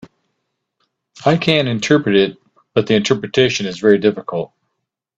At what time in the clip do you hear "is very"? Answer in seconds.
3.67-3.99